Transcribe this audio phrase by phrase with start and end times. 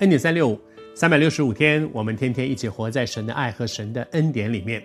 [0.00, 0.58] 恩典三六五，
[0.94, 4.82] 三百六十五天，我们天天一起活在神的爱和神的恩典里面。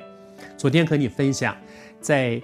[0.57, 1.55] 昨天和你分享，
[2.01, 2.41] 在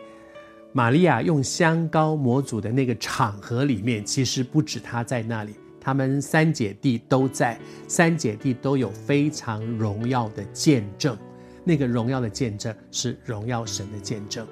[0.71, 11.17] 玛利亚用香膏抹主的那个场合里面，其实不止她在那里，她们三姐弟都在，三姐弟都有非常荣耀的见证。
[11.65, 14.47] 那个荣耀的见证是荣耀神的见证。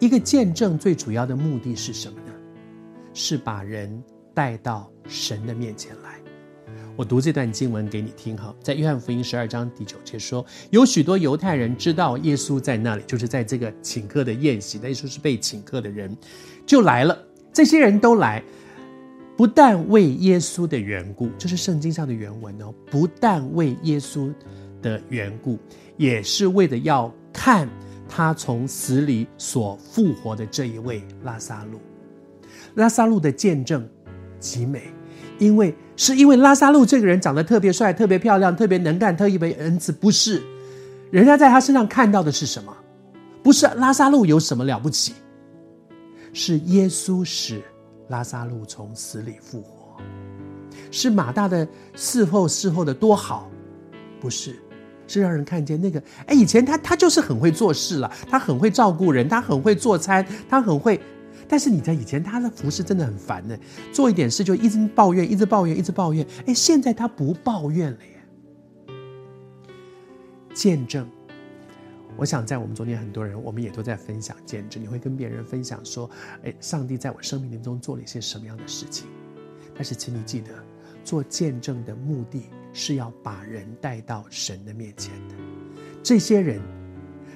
[0.00, 2.32] 一个见证最主要的目的是什么呢？
[3.14, 4.02] 是把人
[4.34, 6.21] 带到神的面前来。
[6.94, 16.14] 我读这段经文给你听哈，在约翰福音十二章第九节说，有许多犹太人知道耶稣在那里，就是在这个请客的宴席，那耶稣是被请客的人，
[16.66, 17.18] 就来了。
[17.50, 18.42] 这些人都来，
[19.36, 24.32] 不但为耶稣的缘故，这是圣经上的原文哦，不但为耶稣
[24.82, 25.58] 的缘故，
[25.96, 27.66] 也是为了要看
[28.06, 31.80] 他从死里所复活的这一位拉撒路。
[32.74, 33.88] 拉撒路的见证
[34.38, 34.82] 极美。
[35.42, 40.40] 因为是因为拉撒路这个人长得特别帅、特别漂亮、特别能干、特别恩慈，不是？
[41.10, 42.72] 人家在他身上看到的是什么？
[43.42, 45.14] 不是拉撒路有什么了不起？
[46.32, 47.60] 是耶稣使
[48.08, 49.96] 拉撒路从死里复活，
[50.92, 53.50] 是马大的伺候侍候的多好？
[54.20, 54.54] 不是，
[55.08, 61.00] 是让人看见那个哎，以前他他就是很会做事了，他很会照顾人，他很会做餐，他很会。
[61.48, 63.56] 但是你在以前他的服侍真的很烦呢，
[63.92, 66.26] 做一点事就一直抱怨，一直抱怨，一直抱怨。
[66.46, 68.94] 哎，现在他不抱怨了耶。
[70.54, 71.08] 见证，
[72.16, 74.82] 我想在我们中间很多人，我们也都在分享见证。
[74.82, 76.10] 你会跟别人分享说，
[76.44, 79.06] 哎，上帝在我生命当中做了一些什么样的事情？
[79.74, 80.50] 但是请你记得，
[81.04, 85.34] 做见证的目的是要把人带到神的面前的。
[86.02, 86.60] 这些人。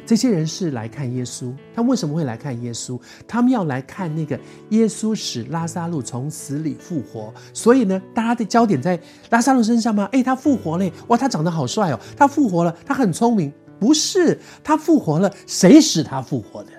[0.06, 2.98] 这些人是来看耶稣，他为什么会来看耶稣？
[3.26, 4.38] 他们要来看那个
[4.70, 7.34] 耶稣使拉撒路从死里复活。
[7.52, 8.98] 所以呢，大家的焦点在
[9.30, 10.08] 拉撒路身上吗？
[10.12, 13.52] 诶，他复活了，哇，他长得好帅哦，他复活了，他很聪明。
[13.78, 16.70] 不是，他复活了，谁使他复活的？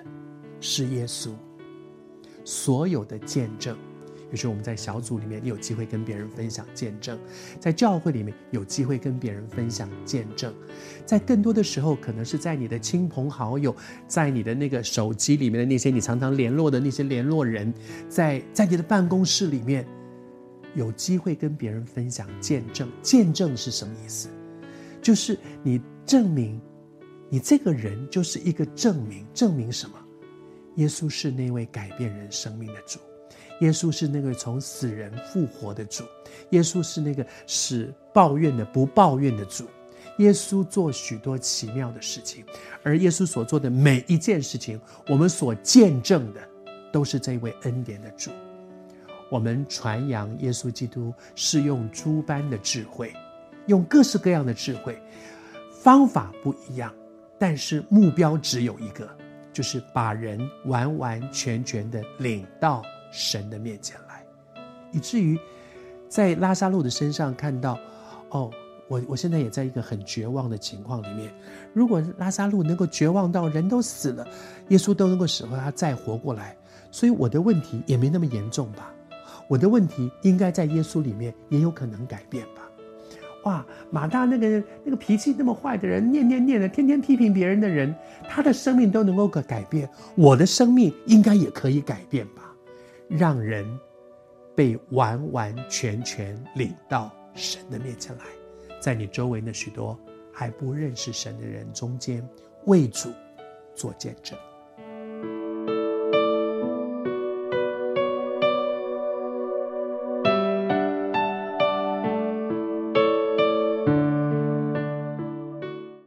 [0.60, 1.28] 是耶稣。
[2.44, 3.76] 所有的见证。
[4.30, 7.16] 比如说，我们在小组里面，你有机会跟别人分享见证；
[7.58, 10.52] 在教会里面，有机会跟别人分享见证；
[11.06, 13.74] 在更多的时候，可能是在你的亲朋好友，
[14.06, 17.72] 在你的那个手机里面的那些你常常联络的那些联络人，
[18.08, 19.86] 在在你的办公室里面，
[20.74, 22.88] 有机会跟别人分享见证。
[23.00, 24.28] 见证是什么意思？
[25.00, 26.60] 就是你证明
[27.30, 29.94] 你这个人就是一个证明，证明什么？
[30.74, 32.98] 耶稣是那位改变人生命的主。
[33.60, 36.04] 耶稣是那个从死人复活的主，
[36.50, 39.64] 耶稣是那个使抱怨的不抱怨的主，
[40.18, 42.44] 耶稣做许多奇妙的事情，
[42.82, 46.40] 而耶稣所做的每一件事情，我们所见证的
[46.92, 48.30] 都是这位恩典的主。
[49.30, 53.12] 我们传扬耶稣基督是用诸般的智慧，
[53.66, 54.96] 用各式各样的智慧，
[55.82, 56.94] 方法不一样，
[57.38, 59.06] 但是目标只有一个，
[59.52, 62.82] 就是把人完完全全的领到。
[63.10, 64.24] 神的面前来，
[64.92, 65.38] 以至于
[66.08, 67.78] 在拉撒路的身上看到，
[68.30, 68.50] 哦，
[68.88, 71.32] 我我现在也在一个很绝望的情况里面。
[71.72, 74.26] 如果拉撒路能够绝望到人都死了，
[74.68, 76.56] 耶稣都能够使他再活过来，
[76.90, 78.92] 所以我的问题也没那么严重吧？
[79.48, 82.62] 我的问题应该在耶稣里面也有可能改变吧？
[83.44, 87.94] 哇，马大那个那个脾气那么坏的人，念念念的，天天批评别人的人，
[88.28, 92.47] 他的生命都能够改改变，我的生命应该也可以改变吧？
[93.08, 93.66] 让人
[94.54, 98.24] 被完完全全领到神的面前来，
[98.80, 99.98] 在你周围的许多
[100.32, 102.28] 还不认识神的人中间，
[102.66, 103.10] 为主
[103.74, 104.38] 做见证。